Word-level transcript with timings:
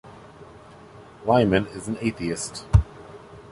Liman 1.27 1.67
is 1.67 1.87
an 1.87 1.95
atheist. 2.01 2.65